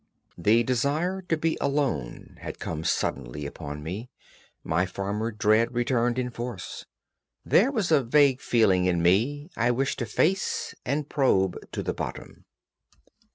[0.35, 4.09] The desire to be alone had come suddenly upon me;
[4.63, 6.87] my former dread returned in force;
[7.45, 11.93] there was a vague feeling in me I wished to face and probe to the
[11.93, 12.45] bottom.